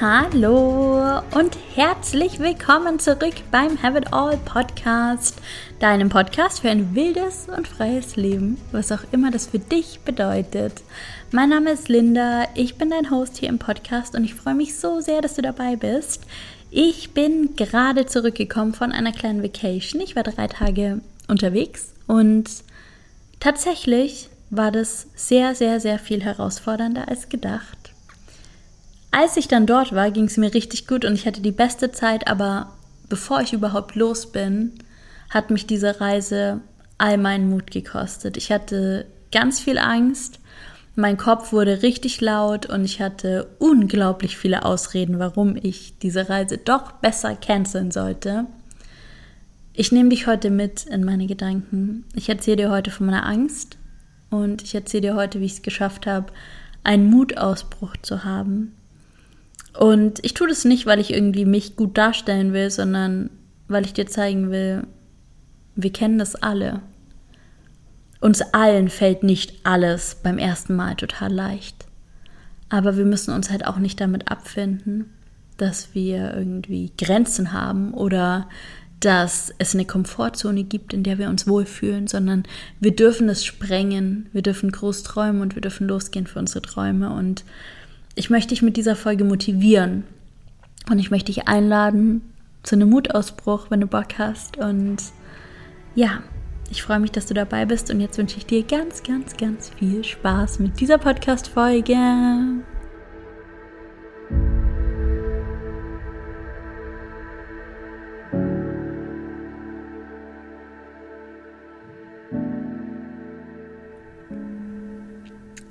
[0.00, 5.36] Hallo und herzlich willkommen zurück beim Have It All Podcast,
[5.78, 10.80] deinem Podcast für ein wildes und freies Leben, was auch immer das für dich bedeutet.
[11.32, 14.78] Mein Name ist Linda, ich bin dein Host hier im Podcast und ich freue mich
[14.78, 16.22] so sehr, dass du dabei bist.
[16.70, 20.00] Ich bin gerade zurückgekommen von einer kleinen Vacation.
[20.00, 22.48] Ich war drei Tage unterwegs und
[23.38, 27.79] tatsächlich war das sehr, sehr, sehr viel herausfordernder als gedacht.
[29.10, 31.90] Als ich dann dort war, ging es mir richtig gut und ich hatte die beste
[31.90, 32.72] Zeit, aber
[33.08, 34.72] bevor ich überhaupt los bin,
[35.30, 36.60] hat mich diese Reise
[36.98, 38.36] all meinen Mut gekostet.
[38.36, 40.40] Ich hatte ganz viel Angst,
[40.96, 46.58] mein Kopf wurde richtig laut und ich hatte unglaublich viele Ausreden, warum ich diese Reise
[46.58, 48.46] doch besser canceln sollte.
[49.72, 52.04] Ich nehme dich heute mit in meine Gedanken.
[52.14, 53.78] Ich erzähle dir heute von meiner Angst
[54.30, 56.32] und ich erzähle dir heute, wie ich es geschafft habe,
[56.82, 58.74] einen Mutausbruch zu haben.
[59.78, 63.30] Und ich tue das nicht, weil ich irgendwie mich gut darstellen will, sondern
[63.68, 64.86] weil ich dir zeigen will,
[65.76, 66.80] wir kennen das alle.
[68.20, 71.86] Uns allen fällt nicht alles beim ersten Mal total leicht.
[72.68, 75.10] Aber wir müssen uns halt auch nicht damit abfinden,
[75.56, 78.48] dass wir irgendwie Grenzen haben oder
[79.00, 82.44] dass es eine Komfortzone gibt, in der wir uns wohlfühlen, sondern
[82.80, 87.10] wir dürfen es sprengen, wir dürfen groß träumen und wir dürfen losgehen für unsere Träume
[87.10, 87.44] und
[88.20, 90.04] ich möchte dich mit dieser Folge motivieren
[90.90, 92.20] und ich möchte dich einladen
[92.62, 94.58] zu einem Mutausbruch, wenn du Bock hast.
[94.58, 94.98] Und
[95.94, 96.22] ja,
[96.70, 99.70] ich freue mich, dass du dabei bist und jetzt wünsche ich dir ganz, ganz, ganz
[99.70, 101.96] viel Spaß mit dieser Podcast-Folge.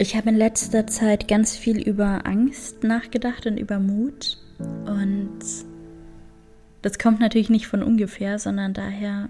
[0.01, 4.37] Ich habe in letzter Zeit ganz viel über Angst nachgedacht und über Mut.
[4.57, 5.39] Und
[6.81, 9.27] das kommt natürlich nicht von ungefähr, sondern daher,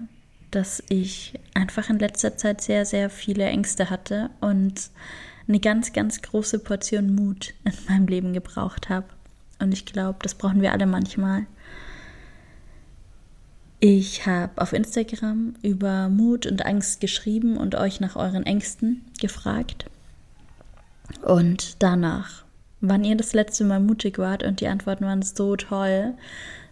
[0.52, 4.90] dass ich einfach in letzter Zeit sehr, sehr viele Ängste hatte und
[5.48, 9.08] eine ganz, ganz große Portion Mut in meinem Leben gebraucht habe.
[9.58, 11.46] Und ich glaube, das brauchen wir alle manchmal.
[13.80, 19.86] Ich habe auf Instagram über Mut und Angst geschrieben und euch nach euren Ängsten gefragt.
[21.22, 22.44] Und danach,
[22.80, 26.14] wann ihr das letzte Mal mutig wart und die Antworten waren so toll,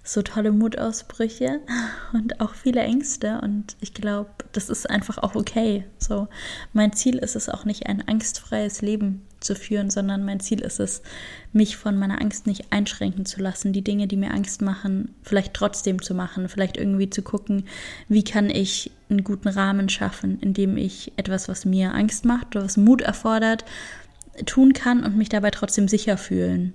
[0.09, 1.61] so tolle Mutausbrüche
[2.13, 5.85] und auch viele Ängste und ich glaube, das ist einfach auch okay.
[5.99, 6.29] So,
[6.73, 10.81] mein Ziel ist es auch nicht ein angstfreies Leben zu führen, sondern mein Ziel ist
[10.81, 11.03] es,
[11.53, 15.55] mich von meiner Angst nicht einschränken zu lassen, die Dinge, die mir Angst machen, vielleicht
[15.55, 17.65] trotzdem zu machen, vielleicht irgendwie zu gucken,
[18.09, 22.65] wie kann ich einen guten Rahmen schaffen, indem ich etwas, was mir Angst macht oder
[22.65, 23.65] was Mut erfordert,
[24.47, 26.75] tun kann und mich dabei trotzdem sicher fühlen.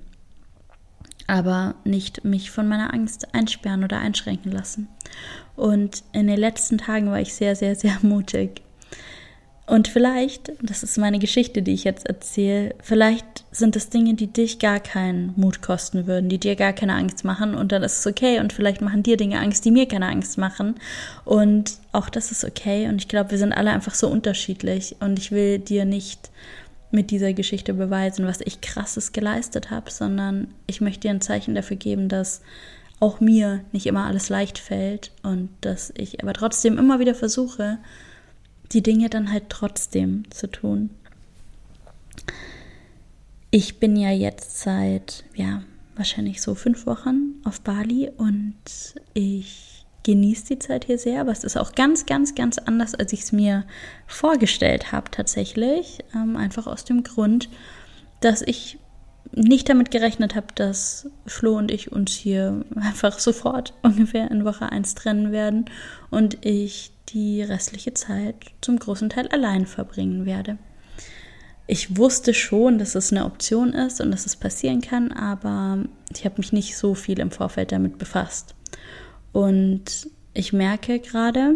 [1.27, 4.87] Aber nicht mich von meiner Angst einsperren oder einschränken lassen.
[5.55, 8.61] Und in den letzten Tagen war ich sehr, sehr, sehr mutig.
[9.65, 14.27] Und vielleicht, das ist meine Geschichte, die ich jetzt erzähle, vielleicht sind es Dinge, die
[14.27, 17.99] dich gar keinen Mut kosten würden, die dir gar keine Angst machen und dann ist
[17.99, 20.75] es okay und vielleicht machen dir Dinge Angst, die mir keine Angst machen
[21.23, 25.17] und auch das ist okay und ich glaube, wir sind alle einfach so unterschiedlich und
[25.17, 26.29] ich will dir nicht
[26.93, 31.55] mit dieser Geschichte beweisen, was ich krasses geleistet habe, sondern ich möchte dir ein Zeichen
[31.55, 32.41] dafür geben, dass
[32.99, 37.79] auch mir nicht immer alles leicht fällt und dass ich aber trotzdem immer wieder versuche,
[38.71, 40.91] die Dinge dann halt trotzdem zu tun.
[43.49, 45.63] Ich bin ja jetzt seit, ja,
[45.95, 48.55] wahrscheinlich so fünf Wochen auf Bali und
[49.13, 49.72] ich
[50.03, 53.21] genieße die Zeit hier sehr, aber es ist auch ganz, ganz, ganz anders, als ich
[53.21, 53.65] es mir
[54.05, 55.99] vorgestellt habe tatsächlich.
[56.13, 57.49] Ähm, einfach aus dem Grund,
[58.19, 58.77] dass ich
[59.31, 64.71] nicht damit gerechnet habe, dass Flo und ich uns hier einfach sofort ungefähr in Woche
[64.71, 65.65] 1 trennen werden
[66.11, 70.57] und ich die restliche Zeit zum großen Teil allein verbringen werde.
[71.65, 76.25] Ich wusste schon, dass es eine Option ist und dass es passieren kann, aber ich
[76.25, 78.53] habe mich nicht so viel im Vorfeld damit befasst.
[79.33, 81.55] Und ich merke gerade,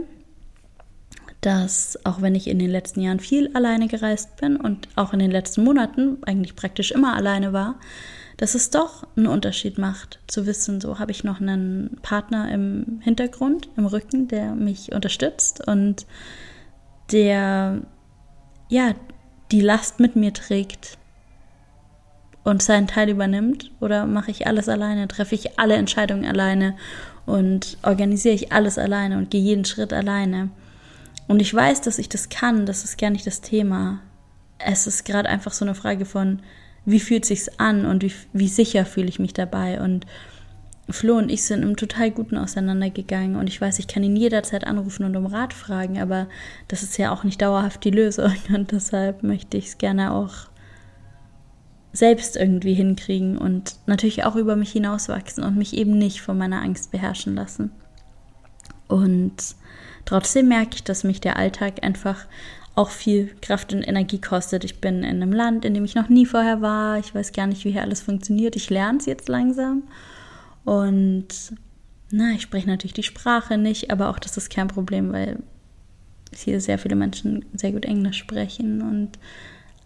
[1.42, 5.20] dass auch wenn ich in den letzten Jahren viel alleine gereist bin und auch in
[5.20, 7.80] den letzten Monaten eigentlich praktisch immer alleine war,
[8.38, 13.00] dass es doch einen Unterschied macht, zu wissen, so habe ich noch einen Partner im
[13.02, 16.06] Hintergrund, im Rücken, der mich unterstützt und
[17.12, 17.82] der
[18.70, 18.94] ja
[19.52, 20.98] die Last mit mir trägt
[22.44, 23.72] und seinen Teil übernimmt.
[23.80, 26.76] Oder mache ich alles alleine, treffe ich alle Entscheidungen alleine
[27.28, 30.50] und organisiere ich alles alleine und gehe jeden Schritt alleine.
[31.28, 34.00] Und ich weiß, dass ich das kann, das ist gar nicht das Thema.
[34.58, 36.40] Es ist gerade einfach so eine Frage von,
[36.86, 40.08] wie fühlt sich's an und wie, wie sicher fühle ich mich dabei und
[40.90, 44.66] Flo und ich sind im total guten auseinandergegangen und ich weiß, ich kann ihn jederzeit
[44.66, 46.28] anrufen und um Rat fragen, aber
[46.70, 50.48] das ist ja auch nicht dauerhaft die Lösung und deshalb möchte ich es gerne auch
[51.98, 56.62] selbst irgendwie hinkriegen und natürlich auch über mich hinauswachsen und mich eben nicht von meiner
[56.62, 57.72] Angst beherrschen lassen.
[58.88, 59.56] Und
[60.06, 62.26] trotzdem merke ich, dass mich der Alltag einfach
[62.76, 64.64] auch viel Kraft und Energie kostet.
[64.64, 67.00] Ich bin in einem Land, in dem ich noch nie vorher war.
[67.00, 68.56] Ich weiß gar nicht, wie hier alles funktioniert.
[68.56, 69.84] Ich lerne es jetzt langsam.
[70.64, 71.28] Und
[72.12, 75.40] na, ich spreche natürlich die Sprache nicht, aber auch das ist kein Problem, weil
[76.36, 79.18] hier sehr viele Menschen sehr gut Englisch sprechen und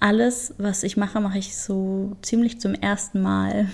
[0.02, 3.68] alles, was ich mache, mache ich so ziemlich zum ersten Mal.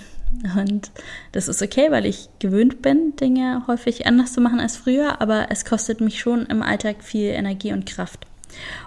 [0.56, 0.90] Und
[1.32, 5.46] das ist okay, weil ich gewöhnt bin, Dinge häufig anders zu machen als früher, aber
[5.50, 8.26] es kostet mich schon im Alltag viel Energie und Kraft.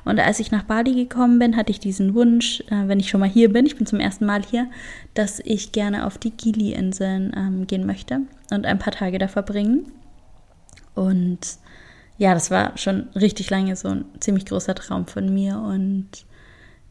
[0.06, 3.20] Und als ich nach Bali gekommen bin, hatte ich diesen Wunsch, äh, wenn ich schon
[3.20, 4.68] mal hier bin, ich bin zum ersten Mal hier,
[5.14, 8.22] dass ich gerne auf die Gili-Inseln ähm, gehen möchte
[8.52, 9.92] und ein paar Tage da verbringen.
[10.94, 11.40] Und
[12.18, 15.60] ja, das war schon richtig lange so ein ziemlich großer Traum von mir.
[15.60, 16.10] Und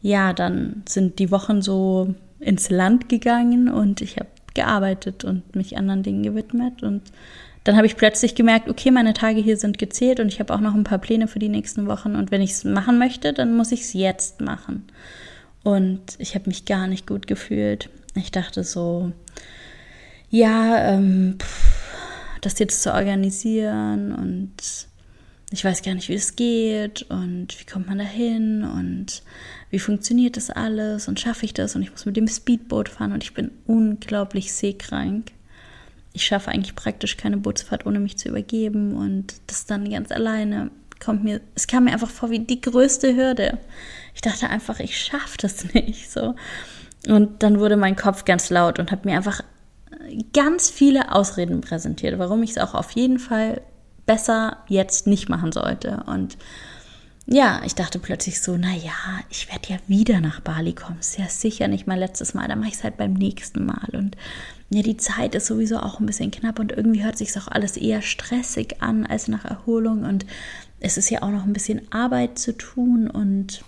[0.02, 5.76] ja, dann sind die Wochen so ins Land gegangen und ich habe gearbeitet und mich
[5.76, 7.02] anderen Dingen gewidmet und
[7.64, 10.60] dann habe ich plötzlich gemerkt, okay, meine Tage hier sind gezählt und ich habe auch
[10.60, 12.16] noch ein paar Pläne für die nächsten Wochen.
[12.16, 14.84] Und wenn ich es machen möchte, dann muss ich es jetzt machen.
[15.62, 17.90] Und ich habe mich gar nicht gut gefühlt.
[18.14, 19.12] Ich dachte so,
[20.30, 21.36] ja, ähm,
[22.40, 24.52] das jetzt zu organisieren und
[25.50, 29.22] ich weiß gar nicht, wie es geht und wie kommt man da hin und
[29.70, 33.12] wie funktioniert das alles und schaffe ich das und ich muss mit dem Speedboot fahren
[33.12, 35.32] und ich bin unglaublich seekrank
[36.12, 38.96] ich schaffe eigentlich praktisch keine Bootsfahrt, ohne mich zu übergeben.
[38.96, 43.14] Und das dann ganz alleine kommt mir, es kam mir einfach vor wie die größte
[43.14, 43.58] Hürde.
[44.14, 46.10] Ich dachte einfach, ich schaffe das nicht.
[46.10, 46.34] So.
[47.06, 49.42] Und dann wurde mein Kopf ganz laut und hat mir einfach
[50.32, 53.60] ganz viele Ausreden präsentiert, warum ich es auch auf jeden Fall
[54.06, 56.02] besser jetzt nicht machen sollte.
[56.06, 56.36] Und
[57.26, 58.92] ja, ich dachte plötzlich so, naja,
[59.28, 60.98] ich werde ja wieder nach Bali kommen.
[60.98, 63.88] Ist ja sicher nicht mein letztes Mal, dann mache ich es halt beim nächsten Mal.
[63.92, 64.16] Und
[64.70, 67.76] ja, die Zeit ist sowieso auch ein bisschen knapp und irgendwie hört sich auch alles
[67.76, 70.04] eher stressig an als nach Erholung.
[70.04, 70.26] Und
[70.80, 73.62] es ist ja auch noch ein bisschen Arbeit zu tun und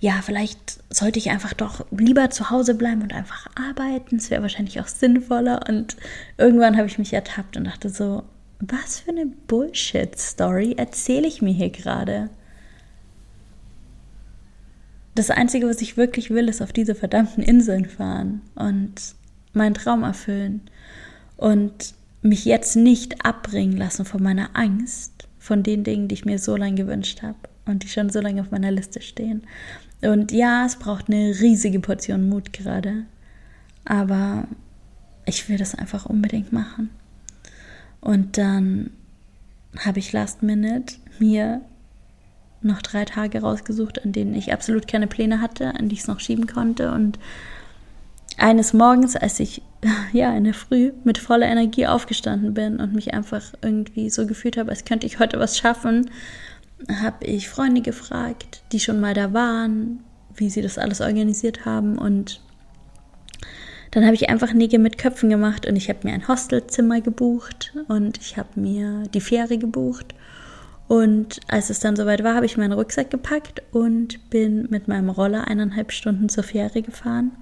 [0.00, 4.16] ja, vielleicht sollte ich einfach doch lieber zu Hause bleiben und einfach arbeiten.
[4.16, 5.66] Es wäre wahrscheinlich auch sinnvoller.
[5.68, 5.96] Und
[6.36, 8.22] irgendwann habe ich mich ertappt und dachte so,
[8.60, 12.30] was für eine Bullshit-Story erzähle ich mir hier gerade?
[15.14, 19.14] Das Einzige, was ich wirklich will, ist auf diese verdammten Inseln fahren und
[19.52, 20.62] meinen Traum erfüllen
[21.36, 26.38] und mich jetzt nicht abbringen lassen von meiner Angst, von den Dingen, die ich mir
[26.38, 29.42] so lange gewünscht habe und die schon so lange auf meiner Liste stehen.
[30.02, 33.04] Und ja, es braucht eine riesige Portion Mut gerade,
[33.84, 34.46] aber
[35.24, 36.90] ich will das einfach unbedingt machen.
[38.06, 38.90] Und dann
[39.84, 41.60] habe ich Last Minute mir
[42.62, 46.06] noch drei Tage rausgesucht, an denen ich absolut keine Pläne hatte, an die ich es
[46.06, 46.92] noch schieben konnte.
[46.92, 47.18] Und
[48.38, 49.60] eines Morgens, als ich
[50.12, 54.56] ja in der Früh mit voller Energie aufgestanden bin und mich einfach irgendwie so gefühlt
[54.56, 56.08] habe, als könnte ich heute was schaffen,
[56.88, 61.98] habe ich Freunde gefragt, die schon mal da waren, wie sie das alles organisiert haben
[61.98, 62.40] und
[63.90, 67.74] dann habe ich einfach Nägel mit Köpfen gemacht und ich habe mir ein Hostelzimmer gebucht
[67.88, 70.14] und ich habe mir die Fähre gebucht.
[70.88, 75.10] Und als es dann soweit war, habe ich meinen Rucksack gepackt und bin mit meinem
[75.10, 77.32] Roller eineinhalb Stunden zur Fähre gefahren.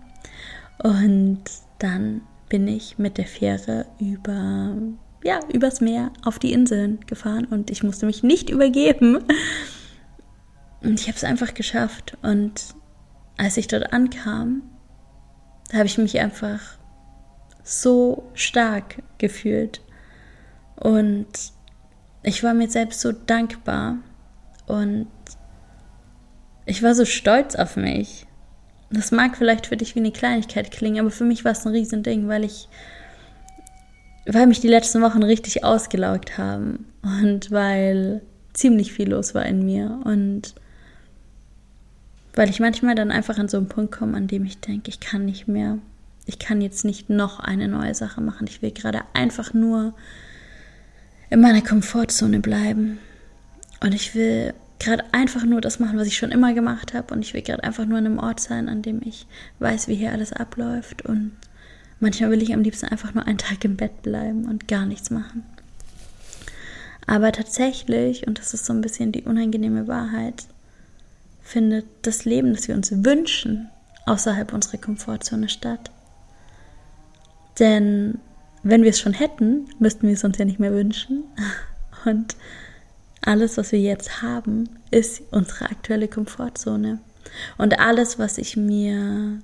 [0.78, 1.42] Und
[1.78, 4.76] dann bin ich mit der Fähre über,
[5.22, 9.18] ja, übers Meer auf die Inseln gefahren und ich musste mich nicht übergeben.
[10.82, 12.16] Und ich habe es einfach geschafft.
[12.22, 12.74] Und
[13.36, 14.62] als ich dort ankam,
[15.72, 16.60] habe ich mich einfach
[17.62, 19.80] so stark gefühlt.
[20.76, 21.26] Und
[22.22, 23.98] ich war mir selbst so dankbar.
[24.66, 25.08] Und
[26.66, 28.26] ich war so stolz auf mich.
[28.90, 31.72] Das mag vielleicht für dich wie eine Kleinigkeit klingen, aber für mich war es ein
[31.72, 32.68] Riesending, weil ich,
[34.26, 39.64] weil mich die letzten Wochen richtig ausgelaugt haben und weil ziemlich viel los war in
[39.64, 40.54] mir und
[42.34, 45.00] weil ich manchmal dann einfach an so einen Punkt komme, an dem ich denke, ich
[45.00, 45.78] kann nicht mehr.
[46.26, 48.46] Ich kann jetzt nicht noch eine neue Sache machen.
[48.48, 49.94] Ich will gerade einfach nur
[51.30, 52.98] in meiner Komfortzone bleiben.
[53.80, 57.12] Und ich will gerade einfach nur das machen, was ich schon immer gemacht habe.
[57.14, 59.26] Und ich will gerade einfach nur an einem Ort sein, an dem ich
[59.58, 61.02] weiß, wie hier alles abläuft.
[61.02, 61.32] Und
[62.00, 65.10] manchmal will ich am liebsten einfach nur einen Tag im Bett bleiben und gar nichts
[65.10, 65.44] machen.
[67.06, 70.46] Aber tatsächlich, und das ist so ein bisschen die unangenehme Wahrheit,
[71.44, 73.68] findet das Leben, das wir uns wünschen,
[74.06, 75.90] außerhalb unserer Komfortzone statt.
[77.58, 78.18] Denn
[78.62, 81.24] wenn wir es schon hätten, müssten wir es uns ja nicht mehr wünschen.
[82.04, 82.36] Und
[83.20, 86.98] alles, was wir jetzt haben, ist unsere aktuelle Komfortzone.
[87.56, 89.38] Und alles, was ich mir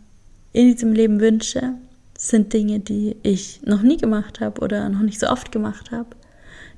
[0.52, 1.74] in diesem Leben wünsche,
[2.18, 6.08] sind Dinge, die ich noch nie gemacht habe oder noch nicht so oft gemacht habe,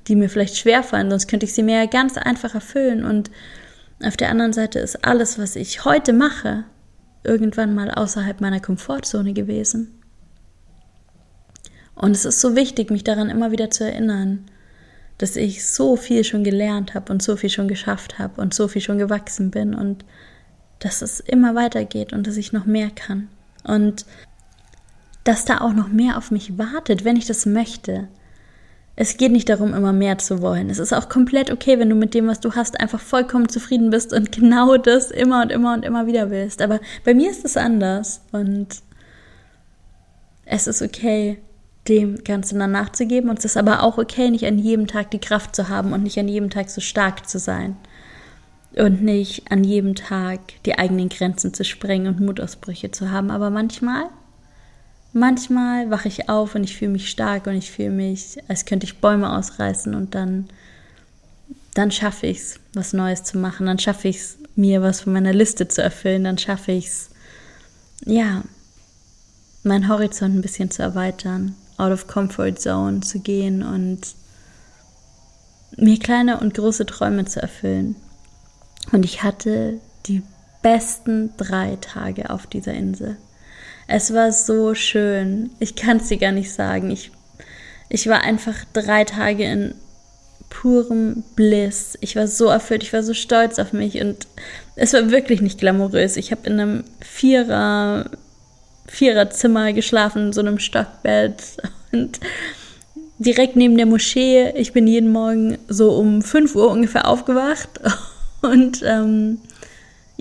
[0.07, 3.03] die mir vielleicht schwer fallen, sonst könnte ich sie mir ganz einfach erfüllen.
[3.03, 3.29] Und
[4.01, 6.63] auf der anderen Seite ist alles, was ich heute mache,
[7.23, 9.99] irgendwann mal außerhalb meiner Komfortzone gewesen.
[11.95, 14.45] Und es ist so wichtig, mich daran immer wieder zu erinnern,
[15.17, 18.67] dass ich so viel schon gelernt habe und so viel schon geschafft habe und so
[18.67, 20.03] viel schon gewachsen bin und
[20.79, 23.29] dass es immer weitergeht und dass ich noch mehr kann.
[23.63, 24.05] Und
[25.23, 28.07] dass da auch noch mehr auf mich wartet, wenn ich das möchte.
[28.95, 30.69] Es geht nicht darum, immer mehr zu wollen.
[30.69, 33.89] Es ist auch komplett okay, wenn du mit dem, was du hast, einfach vollkommen zufrieden
[33.89, 36.61] bist und genau das immer und immer und immer wieder willst.
[36.61, 38.67] Aber bei mir ist es anders und
[40.45, 41.39] es ist okay,
[41.87, 43.29] dem Ganzen dann nachzugeben.
[43.29, 46.03] Und es ist aber auch okay, nicht an jedem Tag die Kraft zu haben und
[46.03, 47.75] nicht an jedem Tag so stark zu sein.
[48.75, 53.29] Und nicht an jedem Tag die eigenen Grenzen zu sprengen und Mutausbrüche zu haben.
[53.29, 54.05] Aber manchmal
[55.13, 58.85] manchmal wache ich auf und ich fühle mich stark und ich fühle mich, als könnte
[58.85, 60.49] ich Bäume ausreißen und dann,
[61.73, 63.67] dann schaffe ich es, was Neues zu machen.
[63.67, 66.23] Dann schaffe ich es, mir was von meiner Liste zu erfüllen.
[66.23, 67.09] Dann schaffe ich es,
[68.05, 68.43] ja,
[69.63, 74.01] meinen Horizont ein bisschen zu erweitern, out of comfort zone zu gehen und
[75.77, 77.95] mir kleine und große Träume zu erfüllen.
[78.91, 80.21] Und ich hatte die
[80.61, 83.17] besten drei Tage auf dieser Insel.
[83.87, 85.51] Es war so schön.
[85.59, 86.89] Ich kann es dir gar nicht sagen.
[86.91, 87.11] Ich,
[87.89, 89.75] ich war einfach drei Tage in
[90.49, 91.97] purem Bliss.
[92.01, 94.27] Ich war so erfüllt, ich war so stolz auf mich und
[94.75, 96.15] es war wirklich nicht glamourös.
[96.15, 98.09] Ich habe in einem Vierer,
[98.87, 101.57] Viererzimmer geschlafen, in so einem Stockbett
[101.91, 102.19] und
[103.17, 104.51] direkt neben der Moschee.
[104.55, 107.69] Ich bin jeden Morgen so um 5 Uhr ungefähr aufgewacht
[108.41, 109.39] und ähm,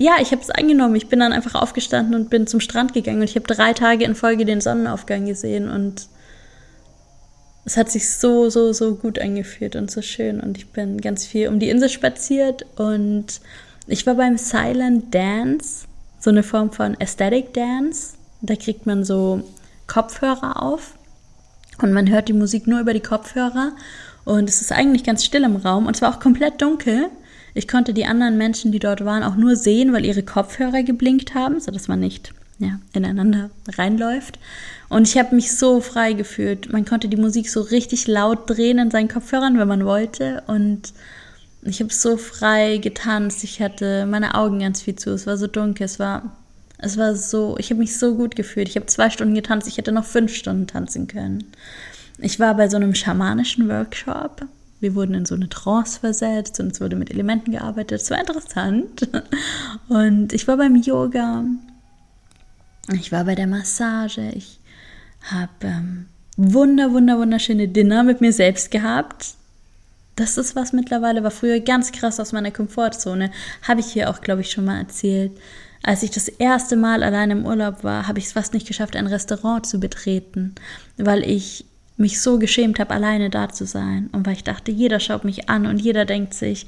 [0.02, 0.97] ja, ich habe es angenommen.
[0.97, 4.04] Ich bin dann einfach aufgestanden und bin zum Strand gegangen und ich habe drei Tage
[4.04, 6.09] in Folge den Sonnenaufgang gesehen und
[7.64, 11.25] es hat sich so, so, so gut angefühlt und so schön und ich bin ganz
[11.25, 13.40] viel um die Insel spaziert und
[13.87, 15.87] ich war beim Silent Dance,
[16.18, 18.14] so eine Form von Aesthetic Dance.
[18.40, 19.42] Da kriegt man so
[19.87, 20.94] Kopfhörer auf
[21.80, 23.73] und man hört die Musik nur über die Kopfhörer
[24.25, 27.09] und es ist eigentlich ganz still im Raum und es war auch komplett dunkel
[27.54, 31.35] ich konnte die anderen Menschen, die dort waren, auch nur sehen, weil ihre Kopfhörer geblinkt
[31.35, 34.38] haben, sodass man nicht ja, ineinander reinläuft.
[34.88, 36.73] Und ich habe mich so frei gefühlt.
[36.73, 40.42] Man konnte die Musik so richtig laut drehen in seinen Kopfhörern, wenn man wollte.
[40.47, 40.92] Und
[41.62, 43.44] ich habe so frei getanzt.
[43.44, 45.11] Ich hatte meine Augen ganz viel zu.
[45.11, 45.85] Es war so dunkel.
[45.85, 46.37] Es war,
[46.78, 48.68] es war so, ich habe mich so gut gefühlt.
[48.68, 49.68] Ich habe zwei Stunden getanzt.
[49.68, 51.44] Ich hätte noch fünf Stunden tanzen können.
[52.18, 54.47] Ich war bei so einem schamanischen Workshop
[54.82, 58.00] wir wurden in so eine Trance versetzt und es wurde mit Elementen gearbeitet.
[58.00, 59.08] Es war interessant.
[59.88, 61.44] Und ich war beim Yoga,
[62.92, 64.58] ich war bei der Massage, ich
[65.22, 69.34] habe ähm, wunder, wunder, wunderschöne Dinner mit mir selbst gehabt.
[70.16, 73.30] Das ist was mittlerweile, war früher ganz krass aus meiner Komfortzone.
[73.62, 75.30] Habe ich hier auch, glaube ich, schon mal erzählt.
[75.84, 78.96] Als ich das erste Mal allein im Urlaub war, habe ich es fast nicht geschafft,
[78.96, 80.56] ein Restaurant zu betreten,
[80.96, 84.08] weil ich mich so geschämt habe, alleine da zu sein.
[84.12, 86.66] Und weil ich dachte, jeder schaut mich an und jeder denkt sich,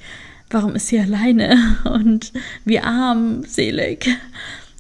[0.51, 2.33] warum ist sie alleine und
[2.65, 4.09] wie armselig.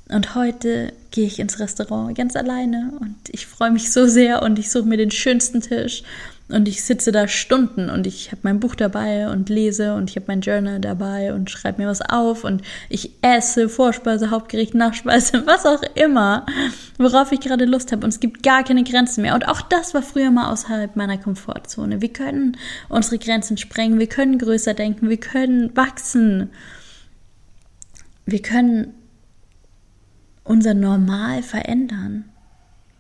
[0.08, 4.58] Und heute gehe ich ins Restaurant ganz alleine und ich freue mich so sehr und
[4.58, 6.02] ich suche mir den schönsten Tisch
[6.48, 10.16] und ich sitze da Stunden und ich habe mein Buch dabei und lese und ich
[10.16, 12.60] habe mein Journal dabei und schreibe mir was auf und
[12.90, 16.44] ich esse Vorspeise, Hauptgericht, Nachspeise, was auch immer,
[16.98, 18.04] worauf ich gerade Lust habe.
[18.04, 19.34] Und es gibt gar keine Grenzen mehr.
[19.34, 22.02] Und auch das war früher mal außerhalb meiner Komfortzone.
[22.02, 22.58] Wir können
[22.90, 26.50] unsere Grenzen sprengen, wir können größer denken, wir können wachsen.
[28.26, 28.92] Wir können
[30.44, 32.26] unser Normal verändern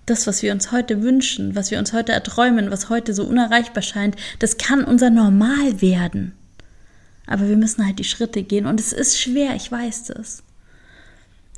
[0.06, 3.82] das, was wir uns heute wünschen, was wir uns heute erträumen, was heute so unerreichbar
[3.82, 6.32] scheint, das kann unser Normal werden.
[7.26, 10.42] Aber wir müssen halt die Schritte gehen und es ist schwer, ich weiß das.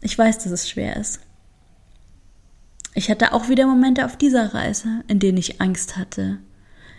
[0.00, 1.20] Ich weiß, dass es schwer ist.
[2.94, 6.38] Ich hatte auch wieder Momente auf dieser Reise, in denen ich Angst hatte.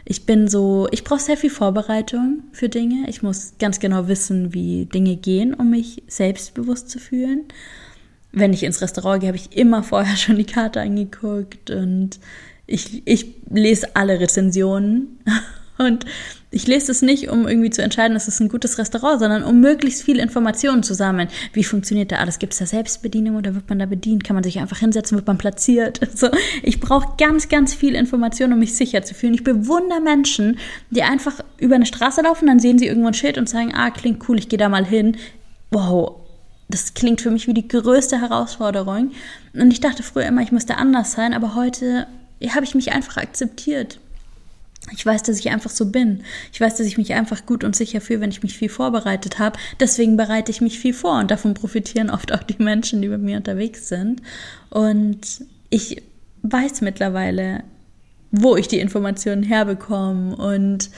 [0.04, 3.10] Ich bin so, ich brauche sehr viel Vorbereitung für Dinge.
[3.10, 7.46] Ich muss ganz genau wissen, wie Dinge gehen, um mich selbstbewusst zu fühlen
[8.31, 12.19] wenn ich ins Restaurant gehe, habe ich immer vorher schon die Karte angeguckt und
[12.65, 15.19] ich, ich lese alle Rezensionen
[15.77, 16.05] Und
[16.50, 19.60] ich lese es nicht, um irgendwie zu entscheiden, es ist ein gutes Restaurant, sondern um
[19.60, 21.27] möglichst viel Informationen zu sammeln.
[21.53, 22.39] Wie funktioniert da alles?
[22.39, 24.24] Gibt es da Selbstbedienung oder wird man da bedient?
[24.24, 26.01] Kann man sich einfach hinsetzen, wird man platziert?
[26.17, 26.29] Also
[26.63, 29.36] ich brauche ganz, ganz viel Information, um mich sicher zu fühlen.
[29.36, 30.57] Ich bewundere Menschen,
[30.89, 33.91] die einfach über eine Straße laufen, dann sehen sie irgendwo ein Schild und sagen, ah,
[33.91, 35.17] klingt cool, ich gehe da mal hin.
[35.69, 36.26] Wow,
[36.70, 39.12] das klingt für mich wie die größte Herausforderung.
[39.54, 42.08] Und ich dachte früher immer, ich müsste anders sein, aber heute
[42.50, 44.00] habe ich mich einfach akzeptiert.
[44.94, 46.24] Ich weiß, dass ich einfach so bin.
[46.54, 49.40] Ich weiß, dass ich mich einfach gut und sicher fühle, wenn ich mich viel vorbereitet
[49.40, 49.60] habe.
[49.80, 53.22] Deswegen bereite ich mich viel vor und davon profitieren oft auch die Menschen, die mit
[53.22, 54.22] mir unterwegs sind.
[54.70, 56.04] Und ich
[56.44, 57.64] weiß mittlerweile,
[58.32, 60.90] wo ich die Informationen herbekomme und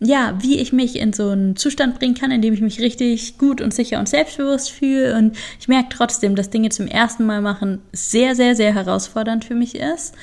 [0.00, 3.38] ja, wie ich mich in so einen Zustand bringen kann, in dem ich mich richtig
[3.38, 5.16] gut und sicher und selbstbewusst fühle.
[5.16, 9.54] Und ich merke trotzdem, dass Dinge zum ersten Mal machen sehr, sehr, sehr herausfordernd für
[9.54, 10.14] mich ist.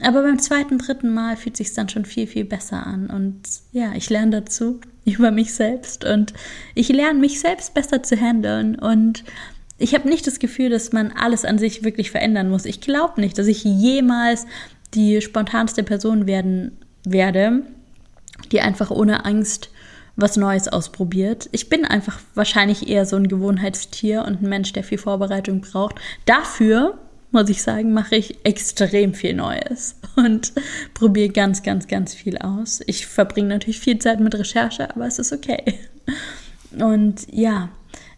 [0.00, 3.08] Aber beim zweiten, dritten Mal fühlt sich dann schon viel, viel besser an.
[3.08, 3.40] Und
[3.72, 6.32] ja, ich lerne dazu über mich selbst und
[6.74, 8.78] ich lerne mich selbst besser zu handeln.
[8.78, 9.24] Und
[9.78, 12.64] ich habe nicht das Gefühl, dass man alles an sich wirklich verändern muss.
[12.64, 14.46] Ich glaube nicht, dass ich jemals
[14.94, 17.62] die spontanste Person werden werde,
[18.52, 19.70] die einfach ohne Angst
[20.16, 21.48] was Neues ausprobiert.
[21.52, 25.96] Ich bin einfach wahrscheinlich eher so ein Gewohnheitstier und ein Mensch, der viel Vorbereitung braucht.
[26.24, 26.98] Dafür
[27.32, 30.52] muss ich sagen, mache ich extrem viel Neues und
[30.94, 32.80] probiere ganz, ganz, ganz viel aus.
[32.86, 35.78] Ich verbringe natürlich viel Zeit mit Recherche, aber es ist okay.
[36.78, 37.68] Und ja,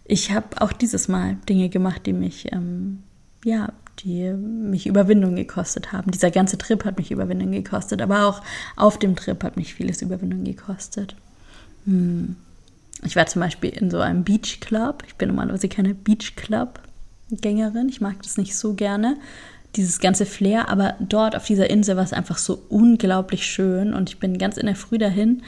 [0.05, 3.03] ich habe auch dieses Mal Dinge gemacht, die mich, ähm,
[3.45, 6.11] ja, die mich Überwindung gekostet haben.
[6.11, 8.43] Dieser ganze Trip hat mich Überwindung gekostet, aber auch
[8.77, 11.17] auf dem Trip hat mich vieles Überwindung gekostet.
[11.85, 12.37] Hm.
[13.05, 15.05] Ich war zum Beispiel in so einem Beach Club.
[15.07, 16.81] Ich bin normalerweise keine Beach Club
[17.31, 17.89] Gängerin.
[17.89, 19.17] Ich mag das nicht so gerne,
[19.77, 24.09] dieses ganze Flair, aber dort auf dieser Insel war es einfach so unglaublich schön und
[24.09, 25.43] ich bin ganz in der Früh dahin.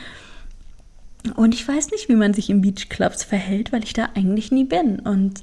[1.37, 4.65] Und ich weiß nicht, wie man sich im Beachclubs verhält, weil ich da eigentlich nie
[4.65, 5.01] bin.
[5.01, 5.43] Und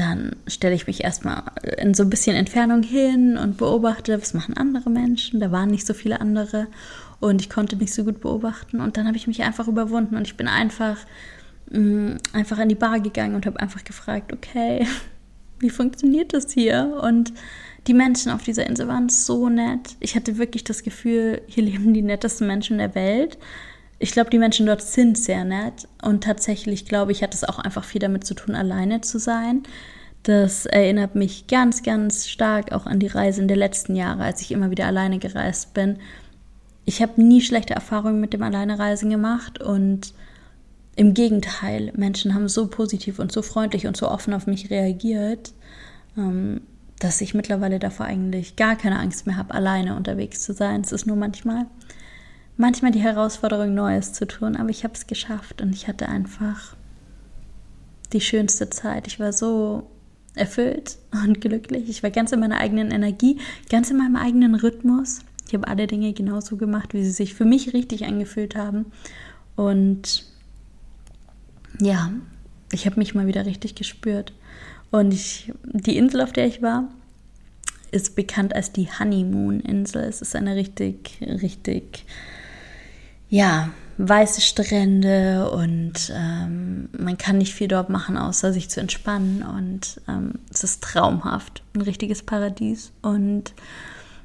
[0.00, 1.42] dann stelle ich mich erstmal
[1.78, 5.40] in so ein bisschen Entfernung hin und beobachte, was machen andere Menschen.
[5.40, 6.66] Da waren nicht so viele andere
[7.20, 8.80] und ich konnte nicht so gut beobachten.
[8.80, 10.96] Und dann habe ich mich einfach überwunden und ich bin einfach
[11.70, 14.86] mh, einfach an die Bar gegangen und habe einfach gefragt, okay,
[15.58, 17.00] wie funktioniert das hier?
[17.02, 17.32] Und
[17.86, 19.96] die Menschen auf dieser Insel waren so nett.
[20.00, 23.38] Ich hatte wirklich das Gefühl, hier leben die nettesten Menschen der Welt.
[24.02, 25.86] Ich glaube, die Menschen dort sind sehr nett.
[26.02, 29.62] Und tatsächlich, glaube ich, hat es auch einfach viel damit zu tun, alleine zu sein.
[30.22, 34.52] Das erinnert mich ganz, ganz stark auch an die Reisen der letzten Jahre, als ich
[34.52, 35.98] immer wieder alleine gereist bin.
[36.86, 40.14] Ich habe nie schlechte Erfahrungen mit dem Alleinereisen gemacht und
[40.96, 45.52] im Gegenteil, Menschen haben so positiv und so freundlich und so offen auf mich reagiert,
[46.16, 46.62] ähm,
[46.98, 50.80] dass ich mittlerweile davor eigentlich gar keine Angst mehr habe, alleine unterwegs zu sein.
[50.82, 51.66] Es ist nur manchmal,
[52.60, 56.76] manchmal die Herausforderung, Neues zu tun, aber ich habe es geschafft und ich hatte einfach
[58.12, 59.06] die schönste Zeit.
[59.06, 59.90] Ich war so
[60.34, 61.88] erfüllt und glücklich.
[61.88, 65.20] Ich war ganz in meiner eigenen Energie, ganz in meinem eigenen Rhythmus.
[65.46, 68.86] Ich habe alle Dinge genauso gemacht, wie sie sich für mich richtig angefühlt haben.
[69.56, 70.24] Und
[71.80, 72.12] ja,
[72.72, 74.32] ich habe mich mal wieder richtig gespürt.
[74.90, 76.88] Und ich, die Insel, auf der ich war,
[77.90, 80.04] ist bekannt als die Honeymoon-Insel.
[80.04, 82.04] Es ist eine richtig, richtig,
[83.30, 89.42] ja, weiße Strände und ähm, man kann nicht viel dort machen, außer sich zu entspannen.
[89.42, 92.92] Und ähm, es ist traumhaft, ein richtiges Paradies.
[93.02, 93.54] Und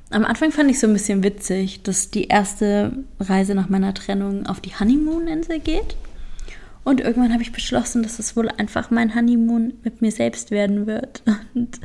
[0.10, 4.48] am Anfang fand ich so ein bisschen witzig, dass die erste Reise nach meiner Trennung
[4.48, 5.96] auf die Honeymoon-Insel geht.
[6.84, 10.88] Und irgendwann habe ich beschlossen, dass es wohl einfach mein Honeymoon mit mir selbst werden
[10.88, 11.22] wird.
[11.54, 11.80] Und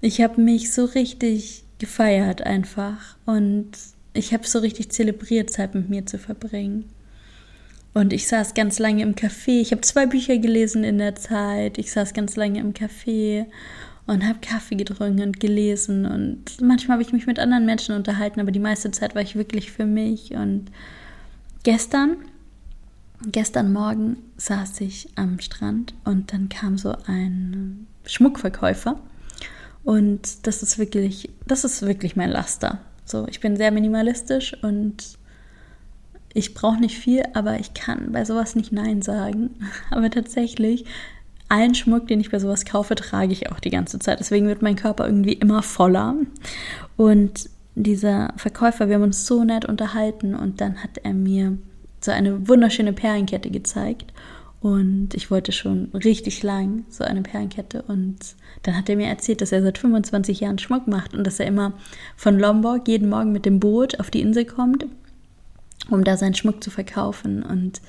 [0.00, 3.16] ich habe mich so richtig gefeiert einfach.
[3.24, 3.70] Und
[4.12, 6.86] ich habe so richtig zelebriert, Zeit mit mir zu verbringen.
[7.92, 9.60] Und ich saß ganz lange im Café.
[9.60, 11.76] Ich habe zwei Bücher gelesen in der Zeit.
[11.78, 13.46] Ich saß ganz lange im Café
[14.06, 16.06] und habe Kaffee getrunken und gelesen.
[16.06, 19.34] Und manchmal habe ich mich mit anderen Menschen unterhalten, aber die meiste Zeit war ich
[19.34, 20.32] wirklich für mich.
[20.32, 20.70] Und
[21.64, 22.16] gestern
[23.26, 28.98] Gestern Morgen saß ich am Strand und dann kam so ein Schmuckverkäufer
[29.84, 32.80] und das ist wirklich, das ist wirklich mein Laster.
[33.10, 35.18] So, ich bin sehr minimalistisch und
[36.32, 39.50] ich brauche nicht viel, aber ich kann bei sowas nicht Nein sagen.
[39.90, 40.84] Aber tatsächlich,
[41.48, 44.20] allen Schmuck, den ich bei sowas kaufe, trage ich auch die ganze Zeit.
[44.20, 46.14] Deswegen wird mein Körper irgendwie immer voller.
[46.96, 51.58] Und dieser Verkäufer, wir haben uns so nett unterhalten und dann hat er mir
[52.00, 54.12] so eine wunderschöne Perlenkette gezeigt.
[54.60, 57.82] Und ich wollte schon richtig lang so eine Perlenkette.
[57.82, 61.40] Und dann hat er mir erzählt, dass er seit 25 Jahren Schmuck macht und dass
[61.40, 61.72] er immer
[62.16, 64.86] von Lombok jeden Morgen mit dem Boot auf die Insel kommt
[65.88, 67.42] um da seinen Schmuck zu verkaufen.
[67.42, 67.80] Und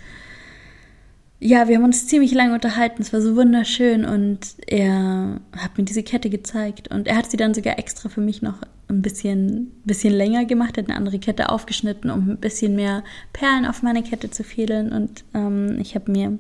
[1.40, 3.02] ja, wir haben uns ziemlich lange unterhalten.
[3.02, 7.38] Es war so wunderschön und er hat mir diese Kette gezeigt und er hat sie
[7.38, 11.50] dann sogar extra für mich noch ein bisschen, bisschen länger gemacht, hat eine andere Kette
[11.50, 13.04] aufgeschnitten, um ein bisschen mehr
[13.34, 16.38] Perlen auf meine Kette zu fädeln und ähm, ich habe mir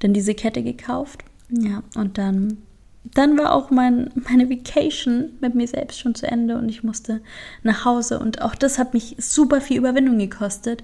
[0.00, 1.22] dann diese Kette gekauft.
[1.50, 2.58] Ja, und dann,
[3.04, 7.20] dann war auch mein, meine Vacation mit mir selbst schon zu Ende und ich musste
[7.62, 8.18] nach Hause.
[8.18, 10.82] Und auch das hat mich super viel Überwindung gekostet,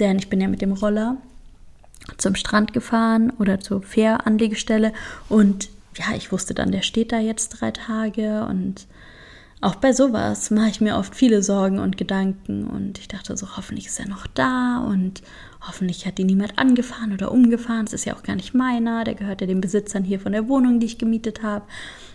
[0.00, 1.16] denn ich bin ja mit dem Roller
[2.16, 4.92] zum Strand gefahren oder zur Fähranlegestelle.
[5.28, 8.44] Und ja, ich wusste dann, der steht da jetzt drei Tage.
[8.46, 8.86] Und
[9.60, 12.66] auch bei sowas mache ich mir oft viele Sorgen und Gedanken.
[12.66, 14.78] Und ich dachte so, hoffentlich ist er noch da.
[14.78, 15.22] Und
[15.60, 17.86] hoffentlich hat ihn niemand angefahren oder umgefahren.
[17.86, 20.48] Es ist ja auch gar nicht meiner, der gehört ja den Besitzern hier von der
[20.48, 21.64] Wohnung, die ich gemietet habe.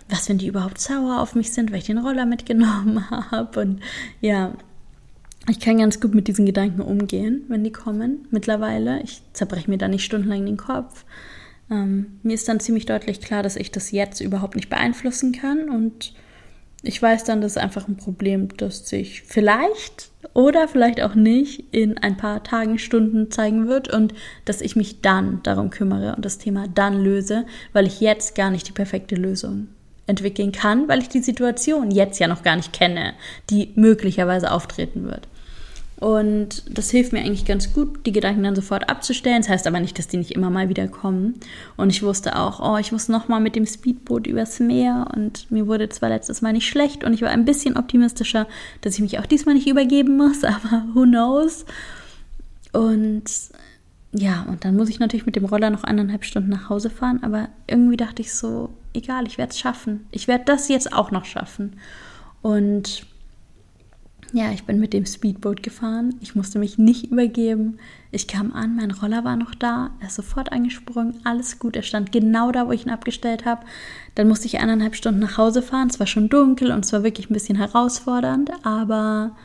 [0.09, 3.81] Was, wenn die überhaupt sauer auf mich sind, weil ich den Roller mitgenommen habe und
[4.21, 4.53] ja,
[5.47, 8.27] ich kann ganz gut mit diesen Gedanken umgehen, wenn die kommen.
[8.31, 11.05] Mittlerweile, ich zerbreche mir da nicht stundenlang den Kopf.
[11.69, 15.69] Ähm, mir ist dann ziemlich deutlich klar, dass ich das jetzt überhaupt nicht beeinflussen kann
[15.69, 16.13] und
[16.81, 21.63] ich weiß dann, das ist einfach ein Problem, das sich vielleicht oder vielleicht auch nicht
[21.71, 24.13] in ein paar Tagen, Stunden zeigen wird und
[24.45, 28.51] dass ich mich dann darum kümmere und das Thema dann löse, weil ich jetzt gar
[28.51, 29.67] nicht die perfekte Lösung
[30.07, 33.13] entwickeln kann, weil ich die Situation jetzt ja noch gar nicht kenne,
[33.49, 35.27] die möglicherweise auftreten wird.
[35.97, 39.41] Und das hilft mir eigentlich ganz gut, die Gedanken dann sofort abzustellen.
[39.41, 41.35] Das heißt aber nicht, dass die nicht immer mal wieder kommen.
[41.77, 45.07] Und ich wusste auch, oh, ich muss noch mal mit dem Speedboot übers Meer.
[45.15, 48.45] Und mir wurde zwar letztes Mal nicht schlecht und ich war ein bisschen optimistischer,
[48.81, 51.65] dass ich mich auch diesmal nicht übergeben muss, aber who knows.
[52.73, 53.23] Und
[54.11, 57.19] ja, und dann muss ich natürlich mit dem Roller noch anderthalb Stunden nach Hause fahren.
[57.23, 60.07] Aber irgendwie dachte ich so, egal, ich werde es schaffen.
[60.11, 61.79] Ich werde das jetzt auch noch schaffen.
[62.41, 63.05] Und
[64.33, 66.15] ja, ich bin mit dem Speedboot gefahren.
[66.21, 67.77] Ich musste mich nicht übergeben.
[68.11, 69.91] Ich kam an, mein Roller war noch da.
[69.99, 71.21] Er ist sofort angesprungen.
[71.23, 71.75] Alles gut.
[71.75, 73.65] Er stand genau da, wo ich ihn abgestellt habe.
[74.15, 75.89] Dann musste ich eineinhalb Stunden nach Hause fahren.
[75.89, 79.35] Es war schon dunkel und es war wirklich ein bisschen herausfordernd, aber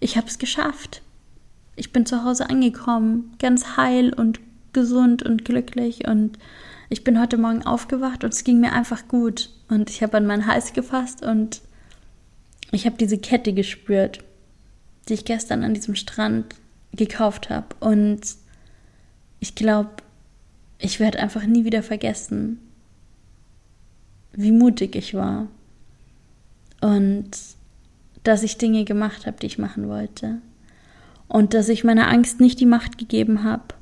[0.00, 1.02] ich habe es geschafft.
[1.76, 4.40] Ich bin zu Hause angekommen, ganz heil und
[4.72, 6.38] gesund und glücklich und
[6.88, 10.26] ich bin heute Morgen aufgewacht und es ging mir einfach gut und ich habe an
[10.26, 11.60] meinen Hals gefasst und
[12.72, 14.22] ich habe diese Kette gespürt
[15.10, 16.54] die ich gestern an diesem Strand
[16.92, 17.66] gekauft habe.
[17.80, 18.20] Und
[19.40, 19.90] ich glaube,
[20.78, 22.60] ich werde einfach nie wieder vergessen,
[24.32, 25.48] wie mutig ich war.
[26.80, 27.30] Und
[28.22, 30.38] dass ich Dinge gemacht habe, die ich machen wollte.
[31.28, 33.74] Und dass ich meiner Angst nicht die Macht gegeben habe,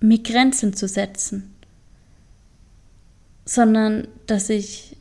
[0.00, 1.52] mir Grenzen zu setzen,
[3.44, 4.96] sondern dass ich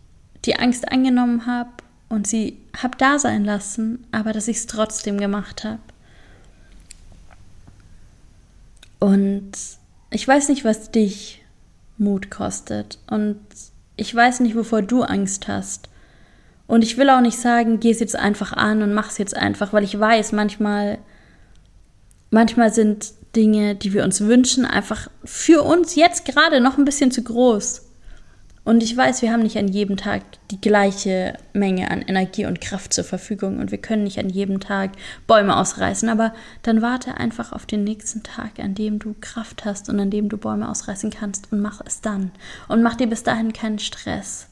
[0.45, 1.69] die Angst angenommen habe
[2.09, 5.79] und sie habe da sein lassen, aber dass ich es trotzdem gemacht habe.
[8.99, 9.51] Und
[10.09, 11.43] ich weiß nicht, was dich
[11.97, 13.39] Mut kostet und
[13.95, 15.89] ich weiß nicht, wovor du Angst hast.
[16.67, 19.35] Und ich will auch nicht sagen, geh es jetzt einfach an und mach es jetzt
[19.35, 20.99] einfach, weil ich weiß, manchmal,
[22.29, 27.11] manchmal sind Dinge, die wir uns wünschen, einfach für uns jetzt gerade noch ein bisschen
[27.11, 27.86] zu groß.
[28.67, 32.59] Und ich weiß, wir haben nicht an jedem Tag die gleiche Menge an Energie und
[32.59, 34.91] Kraft zur Verfügung und wir können nicht an jedem Tag
[35.25, 39.87] Bäume ausreißen, aber dann warte einfach auf den nächsten Tag, an dem du Kraft hast
[39.87, 42.31] und an dem du Bäume ausreißen kannst und mach es dann.
[42.67, 44.49] Und mach dir bis dahin keinen Stress.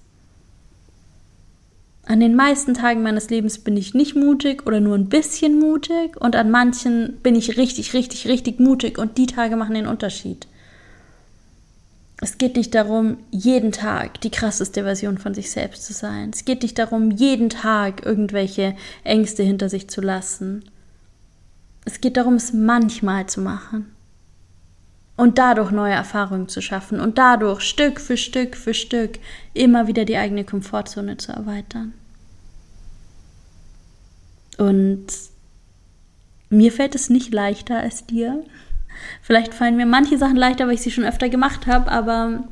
[2.05, 6.15] An den meisten Tagen meines Lebens bin ich nicht mutig oder nur ein bisschen mutig
[6.15, 10.47] und an manchen bin ich richtig, richtig, richtig mutig und die Tage machen den Unterschied.
[12.21, 16.31] Es geht nicht darum, jeden Tag die krasseste Version von sich selbst zu sein.
[16.33, 20.63] Es geht nicht darum, jeden Tag irgendwelche Ängste hinter sich zu lassen.
[21.83, 23.91] Es geht darum, es manchmal zu machen.
[25.17, 29.19] Und dadurch neue Erfahrungen zu schaffen und dadurch Stück für Stück für Stück
[29.53, 31.93] immer wieder die eigene Komfortzone zu erweitern.
[34.57, 35.07] Und
[36.49, 38.43] mir fällt es nicht leichter als dir.
[39.21, 42.43] Vielleicht fallen mir manche Sachen leichter, weil ich sie schon öfter gemacht habe, aber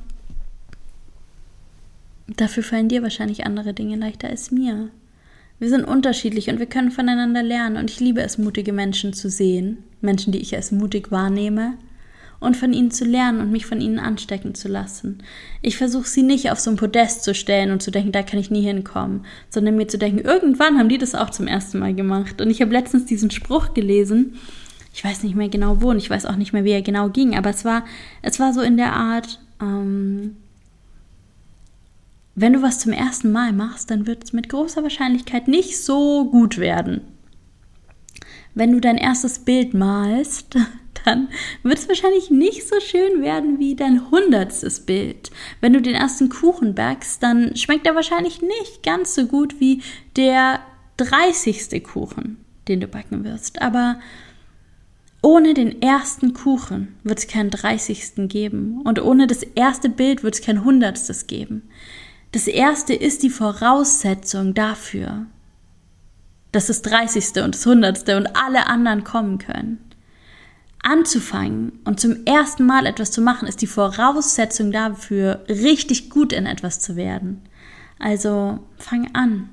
[2.28, 4.90] dafür fallen dir wahrscheinlich andere Dinge leichter als mir.
[5.60, 9.30] Wir sind unterschiedlich und wir können voneinander lernen und ich liebe es, mutige Menschen zu
[9.30, 11.76] sehen, Menschen, die ich als mutig wahrnehme
[12.44, 15.20] und von ihnen zu lernen und mich von ihnen anstecken zu lassen.
[15.62, 18.40] Ich versuche sie nicht auf so ein Podest zu stellen und zu denken, da kann
[18.40, 21.94] ich nie hinkommen, sondern mir zu denken, irgendwann haben die das auch zum ersten Mal
[21.94, 22.42] gemacht.
[22.42, 24.36] Und ich habe letztens diesen Spruch gelesen,
[24.94, 27.10] ich weiß nicht mehr genau wo und ich weiß auch nicht mehr, wie er genau
[27.10, 27.84] ging, aber es war,
[28.22, 30.38] es war so in der Art, ähm,
[32.36, 36.30] wenn du was zum ersten Mal machst, dann wird es mit großer Wahrscheinlichkeit nicht so
[36.30, 37.02] gut werden.
[38.56, 40.56] wenn du dein erstes Bild malst,
[41.06, 41.30] dann
[41.64, 45.32] wird es wahrscheinlich nicht so schön werden wie dein hundertstes Bild.
[45.60, 49.82] Wenn du den ersten Kuchen backst, dann schmeckt er wahrscheinlich nicht ganz so gut wie
[50.16, 50.60] der
[50.98, 53.60] dreißigste Kuchen, den du backen wirst.
[53.62, 54.00] Aber
[55.24, 60.36] ohne den ersten Kuchen wird es keinen dreißigsten geben und ohne das erste Bild wird
[60.36, 61.64] es kein hundertstes geben.
[62.32, 65.26] Das erste ist die Voraussetzung dafür,
[66.52, 69.80] dass das dreißigste und das hundertste und alle anderen kommen können
[70.84, 76.46] anzufangen und zum ersten Mal etwas zu machen, ist die Voraussetzung dafür, richtig gut in
[76.46, 77.42] etwas zu werden.
[77.98, 79.50] Also fang an.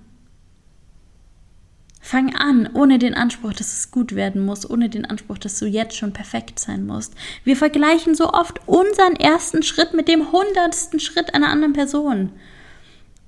[2.03, 5.67] Fang an, ohne den Anspruch, dass es gut werden muss, ohne den Anspruch, dass du
[5.67, 7.15] jetzt schon perfekt sein musst.
[7.45, 12.33] Wir vergleichen so oft unseren ersten Schritt mit dem hundertsten Schritt einer anderen Person.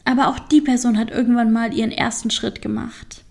[0.04, 3.22] Aber auch die Person hat irgendwann mal ihren ersten Schritt gemacht.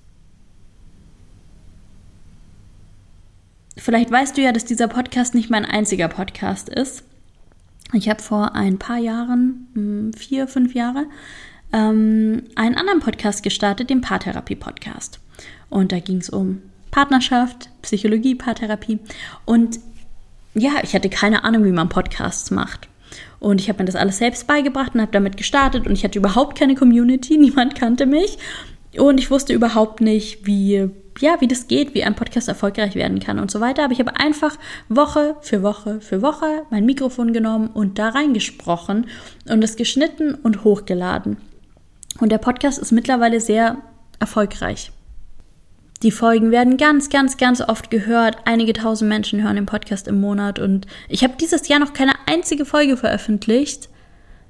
[3.78, 7.04] Vielleicht weißt du ja, dass dieser Podcast nicht mein einziger Podcast ist.
[7.94, 11.08] Ich habe vor ein paar Jahren, hm, vier, fünf Jahre,
[11.74, 15.21] ähm, einen anderen Podcast gestartet, den Paartherapie-Podcast.
[15.72, 19.00] Und da ging es um Partnerschaft, Psychologie, Paartherapie.
[19.46, 19.80] Und
[20.54, 22.88] ja, ich hatte keine Ahnung, wie man Podcasts macht.
[23.40, 25.88] Und ich habe mir das alles selbst beigebracht und habe damit gestartet.
[25.88, 28.38] Und ich hatte überhaupt keine Community, niemand kannte mich.
[28.98, 33.20] Und ich wusste überhaupt nicht, wie ja, wie das geht, wie ein Podcast erfolgreich werden
[33.20, 33.84] kann und so weiter.
[33.84, 34.58] Aber ich habe einfach
[34.90, 39.08] Woche für Woche für Woche mein Mikrofon genommen und da reingesprochen
[39.50, 41.38] und es geschnitten und hochgeladen.
[42.20, 43.78] Und der Podcast ist mittlerweile sehr
[44.20, 44.92] erfolgreich.
[46.04, 48.38] Die Folgen werden ganz, ganz, ganz oft gehört.
[48.46, 52.14] Einige tausend Menschen hören den Podcast im Monat und ich habe dieses Jahr noch keine
[52.26, 53.90] einzige Folge veröffentlicht.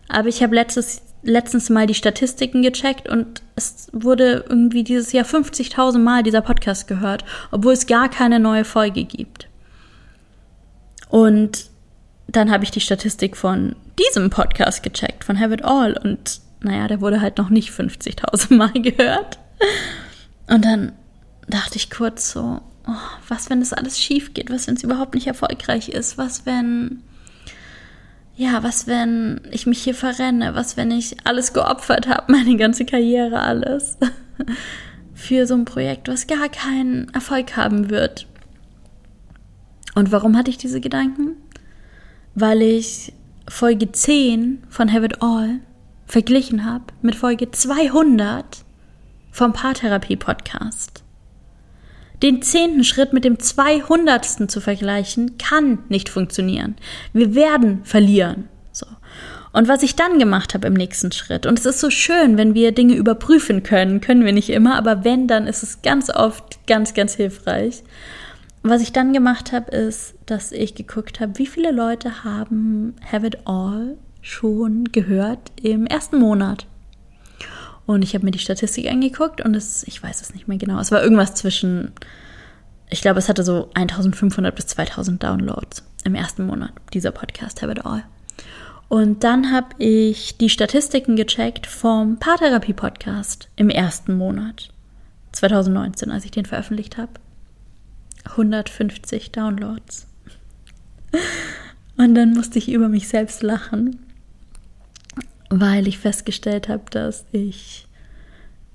[0.08, 5.26] Aber ich habe letztes letztens mal die Statistiken gecheckt und es wurde irgendwie dieses Jahr
[5.26, 9.48] 50.000 Mal dieser Podcast gehört, obwohl es gar keine neue Folge gibt.
[11.10, 11.70] Und
[12.28, 15.98] dann habe ich die Statistik von diesem Podcast gecheckt, von Have It All.
[15.98, 19.38] Und naja, der wurde halt noch nicht 50.000 Mal gehört.
[20.48, 20.94] Und dann
[21.52, 22.94] dachte ich kurz so, oh,
[23.28, 24.50] was, wenn das alles schief geht?
[24.50, 26.18] Was, wenn es überhaupt nicht erfolgreich ist?
[26.18, 27.04] Was, wenn
[28.36, 30.56] ja, was wenn ich mich hier verrenne?
[30.56, 33.98] Was wenn ich alles geopfert habe, meine ganze Karriere, alles
[35.14, 38.26] für so ein Projekt, was gar keinen Erfolg haben wird?
[39.94, 41.36] Und warum hatte ich diese Gedanken?
[42.34, 43.14] Weil ich
[43.48, 45.60] Folge 10 von Have It All
[46.08, 48.66] verglichen habe mit Folge 200
[49.32, 51.01] vom Paartherapie Podcast.
[52.22, 56.76] Den zehnten Schritt mit dem zweihundertsten zu vergleichen, kann nicht funktionieren.
[57.14, 58.48] Wir werden verlieren.
[58.72, 58.86] So.
[59.54, 62.54] Und was ich dann gemacht habe im nächsten Schritt, und es ist so schön, wenn
[62.54, 66.66] wir Dinge überprüfen können, können wir nicht immer, aber wenn, dann ist es ganz oft
[66.68, 67.84] ganz, ganz hilfreich.
[68.64, 73.26] Was ich dann gemacht habe, ist, dass ich geguckt habe, wie viele Leute haben Have
[73.26, 76.68] It All schon gehört im ersten Monat.
[77.86, 80.80] Und ich habe mir die Statistik angeguckt und es, ich weiß es nicht mehr genau,
[80.80, 81.92] es war irgendwas zwischen,
[82.90, 87.72] ich glaube, es hatte so 1500 bis 2000 Downloads im ersten Monat, dieser Podcast Have
[87.72, 88.04] It All.
[88.88, 94.70] Und dann habe ich die Statistiken gecheckt vom Paartherapie-Podcast im ersten Monat,
[95.32, 97.12] 2019, als ich den veröffentlicht habe.
[98.26, 100.08] 150 Downloads.
[101.98, 104.00] Und dann musste ich über mich selbst lachen,
[105.52, 107.88] weil ich festgestellt habe, dass ich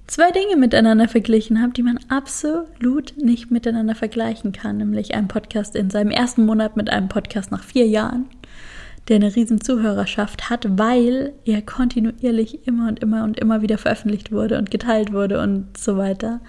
[0.06, 5.74] zwei Dinge miteinander verglichen habe, die man absolut nicht miteinander vergleichen kann, nämlich einen Podcast
[5.74, 8.26] in seinem ersten Monat mit einem Podcast nach vier Jahren,
[9.08, 14.30] der eine riesen Zuhörerschaft hat, weil er kontinuierlich immer und immer und immer wieder veröffentlicht
[14.30, 16.40] wurde und geteilt wurde und so weiter.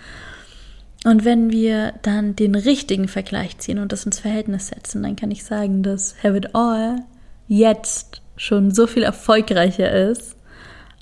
[1.06, 5.32] Und wenn wir dann den richtigen Vergleich ziehen und das ins Verhältnis setzen, dann kann
[5.32, 6.98] ich sagen, dass Have It All
[7.48, 10.38] jetzt schon so viel erfolgreicher ist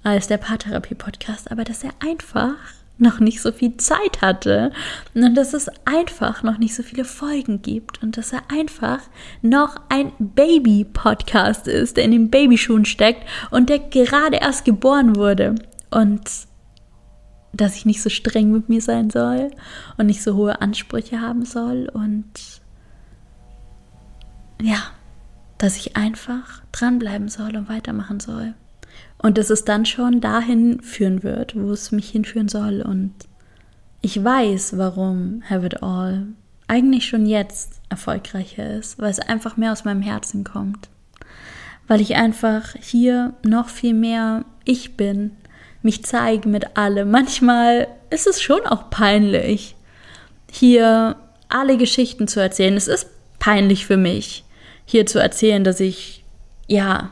[0.04, 2.56] als der Paartherapie-Podcast, aber dass er einfach
[2.98, 4.72] noch nicht so viel Zeit hatte
[5.14, 9.00] und dass es einfach noch nicht so viele Folgen gibt und dass er einfach
[9.42, 15.56] noch ein Baby-Podcast ist, der in den Babyschuhen steckt und der gerade erst geboren wurde
[15.92, 16.22] und
[17.52, 19.52] dass ich nicht so streng mit mir sein soll
[19.98, 22.26] und nicht so hohe Ansprüche haben soll und
[24.62, 24.78] ja,
[25.58, 28.54] dass ich einfach dranbleiben soll und weitermachen soll.
[29.18, 32.82] Und dass es dann schon dahin führen wird, wo es mich hinführen soll.
[32.82, 33.14] Und
[34.02, 36.28] ich weiß, warum Have It All
[36.68, 40.90] eigentlich schon jetzt erfolgreicher ist, weil es einfach mehr aus meinem Herzen kommt.
[41.88, 45.32] Weil ich einfach hier noch viel mehr ich bin,
[45.84, 47.12] mich zeige mit allem.
[47.12, 49.76] Manchmal ist es schon auch peinlich,
[50.52, 51.16] hier
[51.48, 52.76] alle Geschichten zu erzählen.
[52.76, 54.45] Es ist peinlich für mich,
[54.86, 56.24] hier zu erzählen, dass ich,
[56.68, 57.12] ja,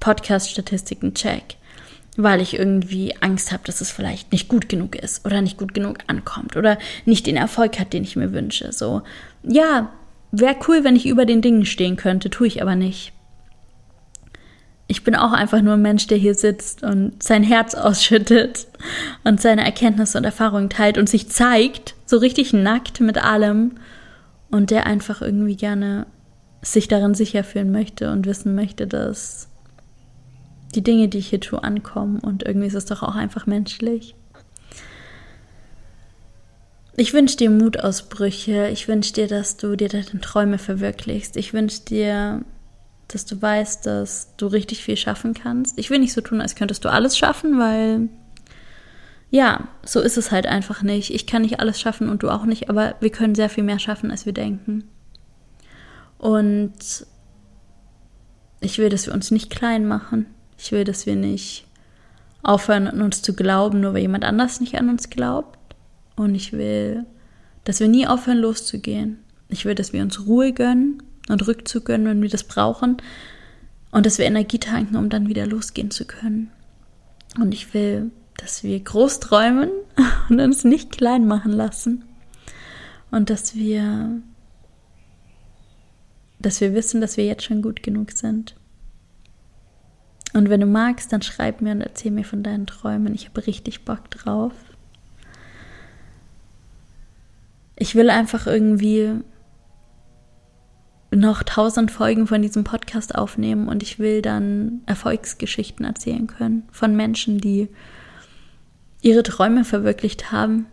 [0.00, 1.56] Podcast-Statistiken check,
[2.16, 5.74] weil ich irgendwie Angst habe, dass es vielleicht nicht gut genug ist oder nicht gut
[5.74, 8.72] genug ankommt oder nicht den Erfolg hat, den ich mir wünsche.
[8.72, 9.02] So,
[9.42, 9.90] ja,
[10.30, 13.12] wäre cool, wenn ich über den Dingen stehen könnte, tue ich aber nicht.
[14.90, 18.66] Ich bin auch einfach nur ein Mensch, der hier sitzt und sein Herz ausschüttet
[19.24, 23.72] und seine Erkenntnisse und Erfahrungen teilt und sich zeigt, so richtig nackt mit allem
[24.50, 26.06] und der einfach irgendwie gerne
[26.62, 29.48] sich darin sicher fühlen möchte und wissen möchte, dass
[30.74, 34.14] die Dinge, die ich hier tue, ankommen und irgendwie ist es doch auch einfach menschlich.
[37.00, 38.70] Ich wünsche dir Mutausbrüche.
[38.70, 41.36] Ich wünsche dir, dass du dir deine Träume verwirklichst.
[41.36, 42.42] Ich wünsche dir,
[43.06, 45.78] dass du weißt, dass du richtig viel schaffen kannst.
[45.78, 48.08] Ich will nicht so tun, als könntest du alles schaffen, weil
[49.30, 51.14] ja, so ist es halt einfach nicht.
[51.14, 53.78] Ich kann nicht alles schaffen und du auch nicht, aber wir können sehr viel mehr
[53.78, 54.84] schaffen, als wir denken.
[56.18, 57.06] Und
[58.60, 60.26] ich will, dass wir uns nicht klein machen.
[60.58, 61.66] Ich will, dass wir nicht
[62.42, 65.58] aufhören, an uns zu glauben, nur weil jemand anders nicht an uns glaubt.
[66.16, 67.06] Und ich will,
[67.64, 69.18] dass wir nie aufhören, loszugehen.
[69.48, 72.96] Ich will, dass wir uns Ruhe gönnen und Rückzug gönnen, wenn wir das brauchen.
[73.90, 76.50] Und dass wir Energie tanken, um dann wieder losgehen zu können.
[77.38, 79.70] Und ich will, dass wir groß träumen
[80.28, 82.04] und uns nicht klein machen lassen.
[83.10, 84.20] Und dass wir,
[86.38, 88.54] dass wir wissen, dass wir jetzt schon gut genug sind.
[90.34, 93.14] Und wenn du magst, dann schreib mir und erzähl mir von deinen Träumen.
[93.14, 94.52] Ich habe richtig Bock drauf.
[97.76, 99.20] Ich will einfach irgendwie
[101.10, 106.94] noch tausend Folgen von diesem Podcast aufnehmen und ich will dann Erfolgsgeschichten erzählen können von
[106.94, 107.68] Menschen, die
[109.00, 110.66] ihre Träume verwirklicht haben,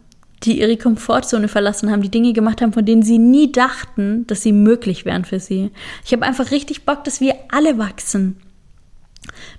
[0.43, 4.41] die ihre Komfortzone verlassen haben, die Dinge gemacht haben, von denen sie nie dachten, dass
[4.41, 5.71] sie möglich wären für sie.
[6.05, 8.37] Ich habe einfach richtig Bock, dass wir alle wachsen.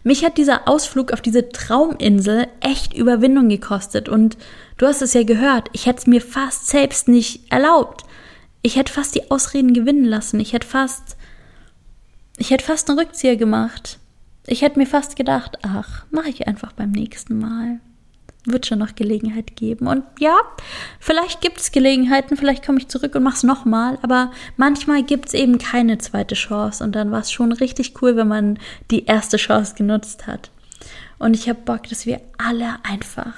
[0.05, 4.37] Mich hat dieser Ausflug auf diese Trauminsel echt Überwindung gekostet und
[4.79, 8.05] du hast es ja gehört, ich hätte es mir fast selbst nicht erlaubt.
[8.63, 10.39] Ich hätte fast die Ausreden gewinnen lassen.
[10.41, 11.17] Ich hätte fast
[12.39, 13.99] ich hätte fast einen Rückzieher gemacht.
[14.47, 17.81] Ich hätte mir fast gedacht, ach, mache ich einfach beim nächsten Mal
[18.47, 19.87] wird schon noch Gelegenheit geben.
[19.87, 20.37] Und ja,
[21.01, 25.29] vielleicht gibt es Gelegenheiten, vielleicht komme ich zurück und mache es nochmal, aber manchmal gibt
[25.29, 28.59] es eben keine zweite Chance und dann war es schon richtig cool, wenn man
[28.91, 30.51] die erste Chance genutzt hat.
[31.19, 33.35] Und ich habe Bock, dass wir alle einfach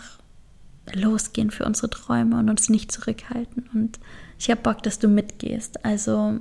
[0.92, 3.68] losgehen für unsere Träume und uns nicht zurückhalten.
[3.74, 3.98] Und
[4.38, 5.84] ich habe Bock, dass du mitgehst.
[5.84, 6.38] Also,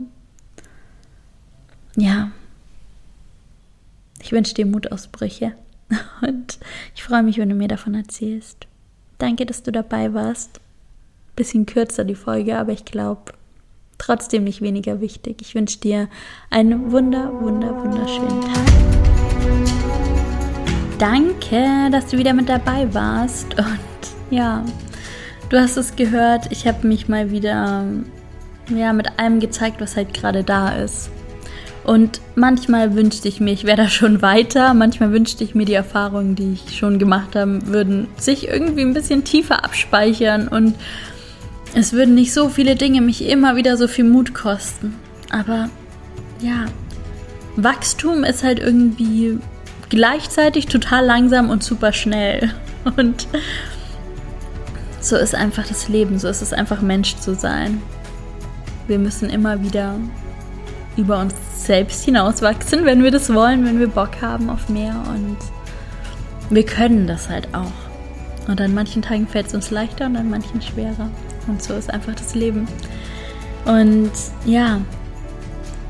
[1.95, 2.31] ja,
[4.21, 5.53] ich wünsche dir Mutausbrüche.
[6.21, 6.59] Und
[6.95, 8.67] ich freue mich, wenn du mir davon erzählst.
[9.17, 10.59] Danke, dass du dabei warst.
[11.35, 13.33] Bisschen kürzer die Folge, aber ich glaube
[13.97, 15.37] trotzdem nicht weniger wichtig.
[15.41, 16.07] Ich wünsche dir
[16.49, 18.67] einen wunder, wunder, wunderschönen Tag.
[20.99, 23.57] Danke, dass du wieder mit dabei warst.
[23.57, 23.79] Und
[24.29, 24.63] ja,
[25.49, 26.51] du hast es gehört.
[26.51, 27.85] Ich habe mich mal wieder
[28.69, 31.11] ja, mit allem gezeigt, was halt gerade da ist.
[31.87, 34.73] Und manchmal wünschte ich mir, ich wäre da schon weiter.
[34.73, 38.93] Manchmal wünschte ich mir, die Erfahrungen, die ich schon gemacht habe, würden sich irgendwie ein
[38.93, 40.75] bisschen tiefer abspeichern und
[41.75, 44.95] es würden nicht so viele Dinge mich immer wieder so viel Mut kosten.
[45.29, 45.69] Aber
[46.41, 46.65] ja,
[47.55, 49.39] Wachstum ist halt irgendwie
[49.87, 52.51] gleichzeitig total langsam und super schnell.
[52.97, 53.27] Und
[55.01, 57.81] so ist einfach das Leben, so ist es einfach Mensch zu sein.
[58.87, 59.95] Wir müssen immer wieder
[60.97, 65.37] über uns selbst hinauswachsen, wenn wir das wollen, wenn wir Bock haben auf mehr und
[66.49, 68.47] wir können das halt auch.
[68.47, 71.09] Und an manchen Tagen fällt es uns leichter und an manchen schwerer.
[71.47, 72.67] Und so ist einfach das Leben.
[73.65, 74.11] Und
[74.45, 74.79] ja,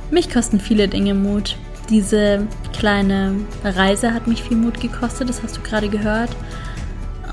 [0.10, 1.58] mich kosten viele Dinge Mut.
[1.90, 6.36] Diese kleine Reise hat mich viel Mut gekostet, das hast du gerade gehört.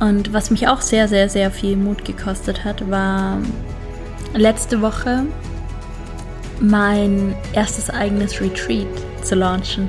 [0.00, 3.38] Und was mich auch sehr, sehr, sehr viel Mut gekostet hat, war
[4.34, 5.24] letzte Woche
[6.60, 8.86] mein erstes eigenes Retreat
[9.22, 9.88] zu launchen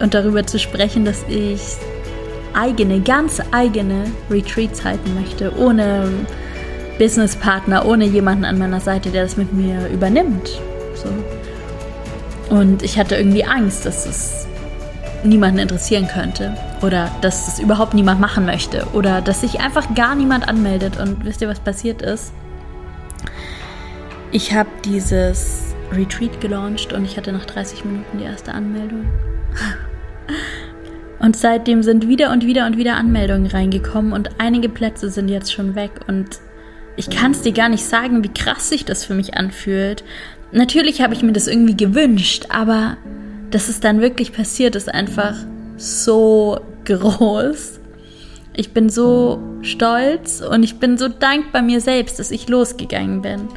[0.00, 1.60] und darüber zu sprechen, dass ich
[2.54, 6.08] eigene, ganz eigene Retreats halten möchte, ohne
[6.98, 10.60] Businesspartner, ohne jemanden an meiner Seite, der das mit mir übernimmt.
[10.94, 12.54] So.
[12.54, 14.46] Und ich hatte irgendwie Angst, dass es
[15.24, 20.14] niemanden interessieren könnte oder dass es überhaupt niemand machen möchte oder dass sich einfach gar
[20.14, 20.98] niemand anmeldet.
[20.98, 22.32] Und wisst ihr, was passiert ist?
[24.32, 29.06] Ich habe dieses Retreat gelauncht und ich hatte nach 30 Minuten die erste Anmeldung.
[31.18, 35.52] Und seitdem sind wieder und wieder und wieder Anmeldungen reingekommen und einige Plätze sind jetzt
[35.52, 36.38] schon weg und
[36.96, 40.02] ich kann es dir gar nicht sagen, wie krass sich das für mich anfühlt.
[40.52, 42.96] Natürlich habe ich mir das irgendwie gewünscht, aber
[43.50, 45.34] dass es dann wirklich passiert, ist einfach
[45.76, 47.80] so groß.
[48.54, 53.48] Ich bin so stolz und ich bin so dankbar mir selbst, dass ich losgegangen bin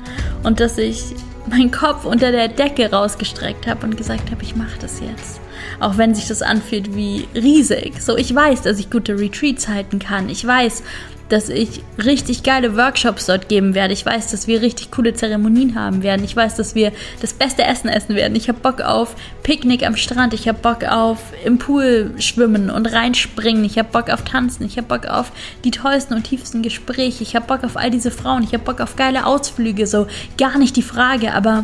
[0.44, 1.16] und dass ich
[1.50, 5.40] meinen Kopf unter der Decke rausgestreckt habe und gesagt habe, ich mache das jetzt.
[5.80, 8.02] Auch wenn sich das anfühlt wie riesig.
[8.02, 10.30] So, ich weiß, dass ich gute Retreats halten kann.
[10.30, 10.84] Ich weiß,
[11.30, 13.94] dass ich richtig geile Workshops dort geben werde.
[13.94, 16.24] Ich weiß, dass wir richtig coole Zeremonien haben werden.
[16.24, 18.36] Ich weiß, dass wir das beste Essen essen werden.
[18.36, 20.34] Ich habe Bock auf Picknick am Strand.
[20.34, 23.64] Ich habe Bock auf im Pool schwimmen und reinspringen.
[23.64, 24.66] Ich habe Bock auf tanzen.
[24.66, 25.32] Ich habe Bock auf
[25.64, 27.24] die tollsten und tiefsten Gespräche.
[27.24, 28.44] Ich habe Bock auf all diese Frauen.
[28.44, 29.86] Ich habe Bock auf geile Ausflüge.
[29.86, 30.08] So
[30.38, 31.64] gar nicht die Frage, aber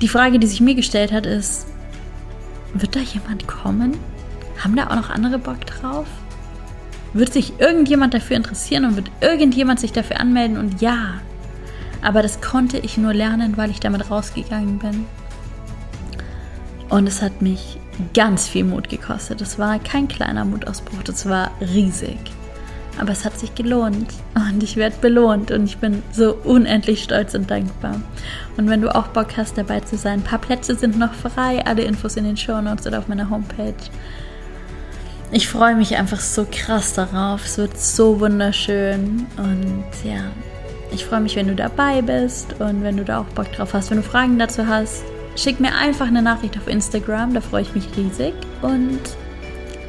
[0.00, 1.66] die Frage, die sich mir gestellt hat, ist,
[2.72, 3.96] wird da jemand kommen?
[4.58, 6.06] Haben da auch noch andere Bock drauf?
[7.14, 10.58] Wird sich irgendjemand dafür interessieren und wird irgendjemand sich dafür anmelden?
[10.58, 11.20] Und ja,
[12.02, 15.06] aber das konnte ich nur lernen, weil ich damit rausgegangen bin.
[16.90, 17.78] Und es hat mich
[18.12, 19.40] ganz viel Mut gekostet.
[19.40, 22.18] Es war kein kleiner Mutausbruch, das war riesig.
[22.98, 27.34] Aber es hat sich gelohnt und ich werde belohnt und ich bin so unendlich stolz
[27.34, 28.00] und dankbar.
[28.56, 31.64] Und wenn du auch Bock hast, dabei zu sein, ein paar Plätze sind noch frei,
[31.64, 33.74] alle Infos in den Show Notes oder auf meiner Homepage
[35.32, 37.44] ich freue mich einfach so krass darauf.
[37.44, 39.26] Es wird so wunderschön.
[39.36, 40.22] Und ja,
[40.92, 43.90] ich freue mich, wenn du dabei bist und wenn du da auch Bock drauf hast.
[43.90, 45.04] Wenn du Fragen dazu hast,
[45.36, 47.34] schick mir einfach eine Nachricht auf Instagram.
[47.34, 48.34] Da freue ich mich riesig.
[48.62, 49.00] Und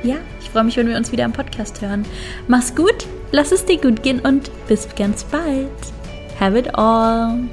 [0.03, 2.05] ja, ich freue mich, wenn wir uns wieder im Podcast hören.
[2.47, 5.69] Mach's gut, lass es dir gut gehen und bis ganz bald.
[6.39, 7.47] Have it all.